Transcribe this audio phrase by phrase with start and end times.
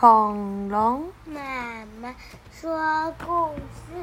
[0.00, 2.14] 恐龙妈妈
[2.52, 4.00] 说故事。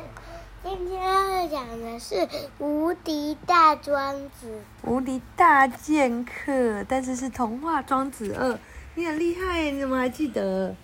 [0.61, 2.27] 今天要讲的是
[2.59, 4.59] 无敌大庄子。
[4.83, 8.51] 无敌大剑客，但是是童话《庄子二》。
[8.95, 10.75] 你很厉害，你怎么还记得？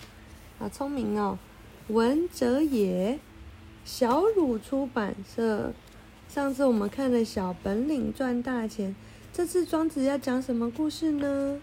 [0.58, 1.38] 好聪明哦！
[1.90, 3.20] 文哲也，
[3.84, 5.74] 小鲁出版社。
[6.30, 8.92] 上次我们看了《小本领赚大钱》，
[9.34, 11.60] 这次庄子要讲什么故事呢？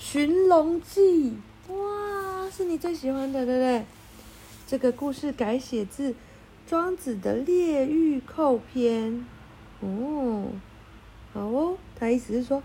[0.02, 1.38] 《寻龙记》哇，
[2.58, 3.84] 是你最喜欢的，对不对？
[4.66, 6.12] 这个故事改写自。
[6.66, 9.12] 庄子的《列御寇篇》
[9.80, 10.48] 哦，
[11.32, 12.62] 好哦，他意思是说，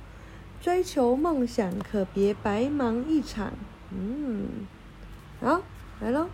[0.59, 3.53] 追求梦想可别白忙一场。
[3.91, 4.65] 嗯，
[5.39, 5.61] 好，
[6.01, 6.27] 来喽。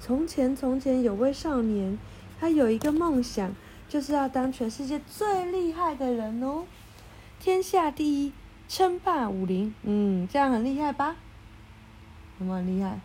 [0.00, 1.96] 从前，从前有位少年，
[2.38, 3.54] 他有一个梦想，
[3.88, 6.64] 就是要当全世界最厉害的人哦，
[7.40, 8.32] 天下第一，
[8.68, 9.72] 称霸武林。
[9.84, 11.16] 嗯，这样很厉害吧？
[12.38, 13.00] 有没有很厉害？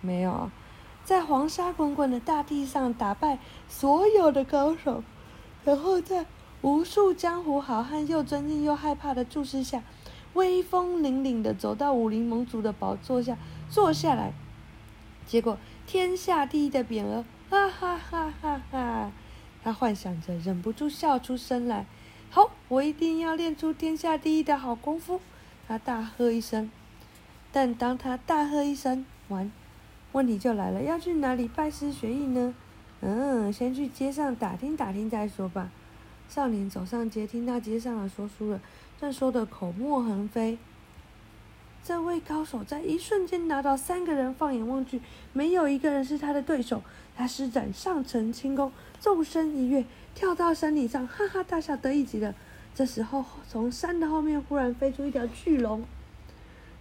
[0.00, 0.50] 没有。
[1.04, 3.38] 在黄沙滚滚的大地上打败
[3.68, 5.02] 所有的高手，
[5.64, 6.26] 然后在
[6.60, 9.82] 无数江湖好汉又尊敬又害怕的注视下，
[10.34, 13.38] 威风凛凛的走到武林盟主的宝座下
[13.70, 14.32] 坐下来。
[15.26, 19.10] 结果天下第一的匾额，哈哈哈哈哈！
[19.64, 21.86] 他幻想着，忍不住笑出声来。
[22.30, 25.20] 好，我一定要练出天下第一的好功夫！
[25.66, 26.70] 他大喝一声。
[27.52, 29.50] 但当他大喝一声完。
[30.12, 32.54] 问题就来了，要去哪里拜师学艺呢？
[33.00, 35.70] 嗯，先去街上打听打听再说吧。
[36.28, 38.60] 少年走上街，听到街上的说书人
[39.00, 40.58] 正说的口沫横飞。
[41.84, 45.00] 这位高手在一瞬间拿到三个人，放眼望去，
[45.32, 46.82] 没有一个人是他的对手。
[47.16, 52.34] 他施展上乘轻功，纵身一跃，跳到山顶上，哈哈大笑，得意极了。
[52.74, 55.84] 这时候，从山的后面忽然飞出一条巨龙，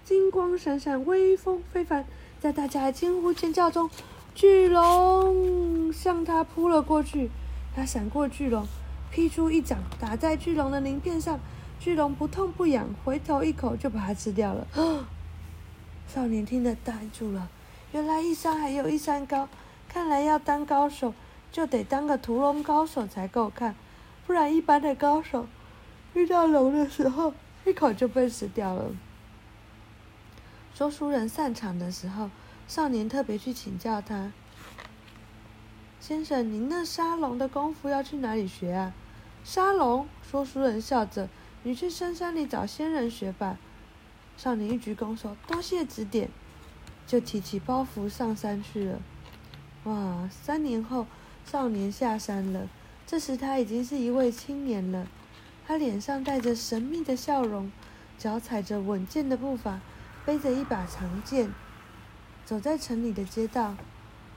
[0.07, 2.05] 金光闪闪，威风非凡。
[2.39, 3.89] 在大家的惊呼尖叫中，
[4.33, 7.29] 巨龙向他扑了过去。
[7.75, 8.65] 他闪过巨龙，
[9.11, 11.37] 劈出一掌打在巨龙的鳞片上，
[11.77, 14.65] 巨龙不痛不痒，回头一口就把它吃掉了。
[16.07, 17.49] 少年听得呆住了，
[17.91, 19.49] 原来一山还有一山高，
[19.89, 21.13] 看来要当高手
[21.51, 23.75] 就得当个屠龙高手才够看，
[24.25, 25.47] 不然一般的高手
[26.13, 27.33] 遇到龙的时候
[27.65, 28.85] 一口就被吃掉了。
[30.77, 32.29] 说书人散场的时候，
[32.67, 34.31] 少年特别去请教他
[35.99, 38.93] ：“先生，您那沙龙的功夫要去哪里学啊
[39.43, 41.29] ？”“沙龙？”说书人笑着
[41.63, 43.57] ：“你去深山里找仙人学吧。”
[44.37, 46.29] 少年一鞠躬说：“多谢指点。”
[47.07, 48.99] 就提起包袱上山去了。
[49.85, 50.29] 哇！
[50.29, 51.07] 三年后，
[51.43, 52.69] 少年下山了。
[53.07, 55.07] 这时他已经是一位青年了，
[55.65, 57.71] 他脸上带着神秘的笑容，
[58.19, 59.79] 脚踩着稳健的步伐。
[60.27, 61.49] 背着一把长剑，
[62.43, 63.73] 走在城里的街道，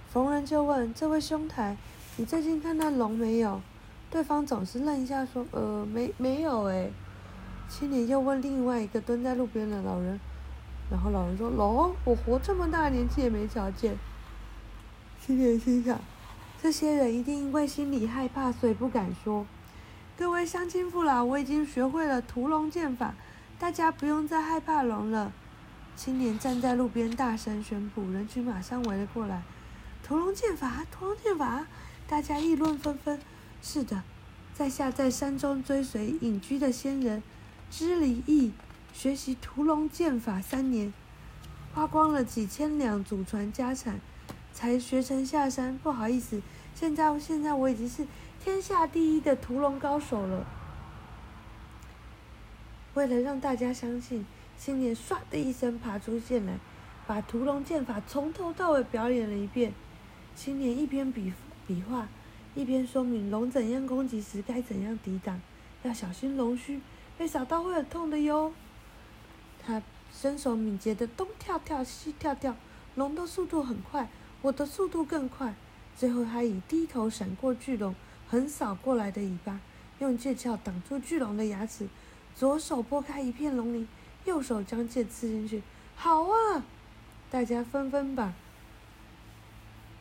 [0.08, 1.76] 逢人就问：“这位兄台，
[2.16, 3.60] 你最近看到龙没有？”
[4.08, 6.88] 对方总是愣一下，说：“呃，没，没有。”哎，
[7.68, 10.20] 青年又问另外一个蹲在路边的老人，
[10.88, 13.98] 然后老人说：“龙，我活这么大年纪也没瞧见。”
[15.20, 15.98] 青年心想：
[16.62, 19.44] 这些人一定因为心里害怕，所以不敢说。
[20.16, 23.12] 各位乡亲父老，我已经学会了屠龙剑法，
[23.58, 25.32] 大家不用再害怕龙了。
[25.96, 29.42] 青年站在路边，大声宣布，人群马上围了过来。
[30.02, 31.66] 屠龙剑法，屠龙剑法，
[32.08, 33.20] 大家议论纷纷。
[33.60, 34.02] 是的，
[34.54, 37.22] 在下在山中追随隐居的仙人
[37.70, 38.52] 知离益，
[38.94, 40.92] 学习屠龙剑法三年，
[41.74, 44.00] 花光了几千两祖传家产，
[44.54, 45.76] 才学成下山。
[45.78, 46.40] 不好意思，
[46.74, 48.06] 现在现在我已经是
[48.42, 50.46] 天下第一的屠龙高手了。
[52.94, 54.24] 为了让大家相信。
[54.60, 56.58] 青年唰的一声爬出剑来，
[57.06, 59.72] 把屠龙剑法从头到尾表演了一遍。
[60.36, 61.32] 青年一边比
[61.66, 62.06] 比划，
[62.54, 65.40] 一边说明龙怎样攻击时该怎样抵挡，
[65.82, 66.78] 要小心龙须
[67.16, 68.52] 被扫到会很痛的哟。
[69.64, 69.82] 他
[70.12, 72.54] 身手敏捷的东跳跳西跳跳，
[72.96, 74.10] 龙的速度很快，
[74.42, 75.54] 我的速度更快。
[75.96, 77.94] 最后，他以低头闪过巨龙
[78.28, 79.58] 横扫过来的尾巴，
[80.00, 81.88] 用剑鞘挡住巨龙的牙齿，
[82.36, 83.88] 左手拨开一片龙鳞。
[84.30, 85.60] 右手将剑刺进去，
[85.96, 86.64] 好啊！
[87.32, 88.32] 大家纷纷把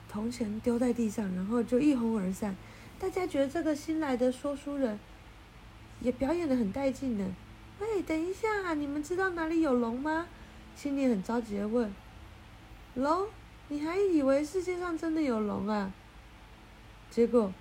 [0.07, 2.55] 铜钱丢在地上，然后就一哄而散。
[2.99, 4.99] 大家觉得这个新来的说书人
[5.99, 7.25] 也表演的很带劲呢。
[7.79, 10.27] 喂，等一下，你们知道哪里有龙吗？
[10.75, 11.91] 青年很着急的问。
[12.93, 13.27] 龙？
[13.69, 15.91] 你还以为世界上真的有龙啊？
[17.09, 17.51] 结果，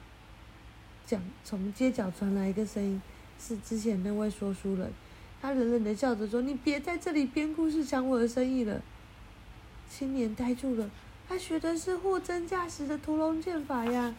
[1.07, 3.01] 讲从街角传来一个声音，
[3.39, 4.93] 是之前那位说书人。
[5.41, 8.81] 他冷冷的笑着说：“你别在这里编故事抢我的生意了。”
[9.89, 10.91] 青年呆住了，
[11.29, 14.15] 他学的是货真价实的屠龙剑法呀！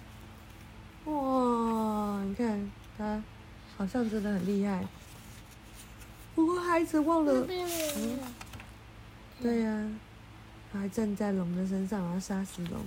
[1.06, 3.22] 哇，你看他
[3.78, 4.88] 好像真的很厉害。
[6.36, 8.20] 不过孩子忘了，嗯，
[9.42, 9.92] 对呀、啊，
[10.72, 12.80] 他还站在龙的身上，然后杀死龙。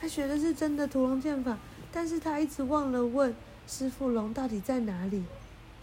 [0.00, 1.56] 他学的是真的屠龙剑法，
[1.92, 3.34] 但是他一直忘了问
[3.66, 5.22] 师傅龙到底在哪里。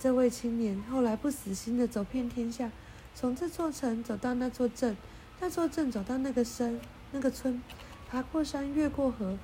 [0.01, 2.71] 这位青年后来不死心的走遍天下，
[3.13, 4.97] 从这座城走到那座镇，
[5.39, 6.79] 那座镇走到那个山、
[7.11, 7.61] 那个村，
[8.09, 9.37] 爬过山，越过河，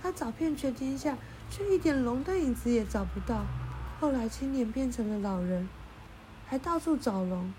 [0.00, 1.18] 他找遍全天下，
[1.50, 3.44] 却一点龙的影子也找不到。
[3.98, 5.68] 后来青年变成了老人，
[6.46, 7.52] 还到处找龙，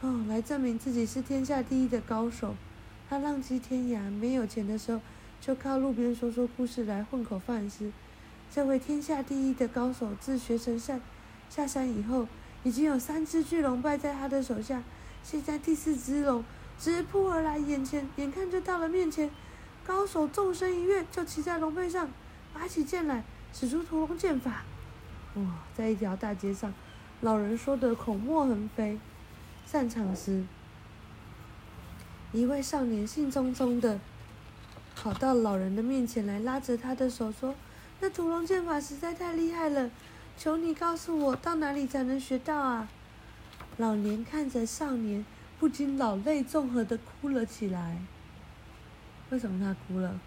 [0.00, 2.56] 哦，来证明自己是天下第一的高手。
[3.08, 5.00] 他浪迹天涯，没有钱的时候，
[5.40, 7.92] 就靠路边说说故事来混口饭吃。
[8.50, 11.00] 这位天下第一的高手自学成善。
[11.54, 12.26] 下山以后，
[12.62, 14.82] 已经有三只巨龙败在他的手下。
[15.22, 16.42] 现在第四只龙
[16.78, 19.30] 直扑而来，眼前眼看就到了面前。
[19.86, 22.08] 高手纵身一跃，就骑在龙背上，
[22.54, 23.22] 拔起剑来，
[23.52, 24.62] 使出屠龙剑法。
[25.34, 25.42] 哇，
[25.76, 26.72] 在一条大街上，
[27.20, 28.98] 老人说的口沫横飞。
[29.66, 30.46] 散场时，
[32.32, 34.00] 一位少年兴冲冲的
[34.96, 37.54] 跑到老人的面前来，拉着他的手说
[38.00, 39.90] ：“那屠龙剑法实在太厉害了。”
[40.36, 42.88] 求你告诉我，到哪里才能学到啊？
[43.76, 45.24] 老年看着少年，
[45.58, 47.96] 不禁老泪纵横的哭了起来。
[49.30, 50.20] 为什么他哭了？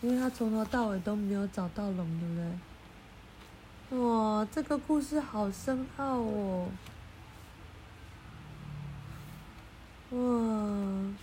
[0.00, 3.98] 因为他从头到尾都没有找到龙，对不对？
[3.98, 6.68] 哇，这个故事好深奥哦！
[10.10, 11.14] 哇，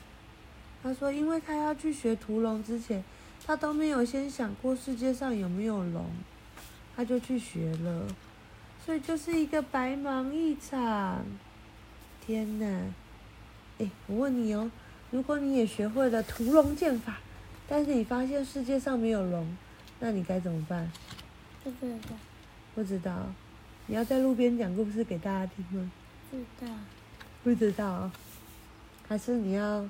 [0.81, 3.03] 他说，因为他要去学屠龙之前，
[3.49, 6.05] 他都没有先想过世界上有没有龙。
[6.95, 8.05] 他就去学了，
[8.85, 11.25] 所以就是一个白忙一场。
[12.23, 12.67] 天哪！
[13.79, 14.69] 哎，我问你哦，
[15.09, 17.17] 如果你也学会了屠龙剑法，
[17.67, 19.57] 但是你发现世界上没有龙，
[19.99, 20.91] 那你该怎么办？
[21.63, 22.15] 不知道。
[22.75, 23.33] 不知道。
[23.87, 25.91] 你要在路边讲故事给大家听吗？
[26.29, 26.67] 不知道。
[27.43, 28.11] 不知道。
[29.07, 29.89] 还是你要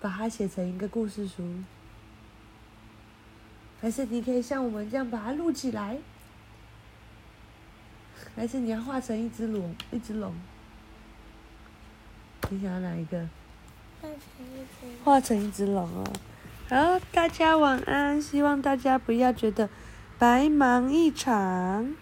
[0.00, 1.42] 把它写成一个故事书？
[3.82, 5.98] 还是你可以像我们这样把它录起来？
[8.36, 10.32] 还是你要画成一只龙，一只龙？
[12.48, 13.28] 你想要哪一个？
[14.00, 14.86] 画成一只。
[15.04, 16.04] 画成一只龙哦。
[16.68, 18.22] 好，大家晚安。
[18.22, 19.68] 希望大家不要觉得
[20.16, 21.94] 白忙一场。